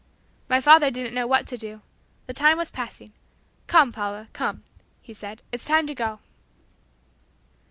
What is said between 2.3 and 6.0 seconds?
time was passing. "Come, Paula, come," he said; "it's time to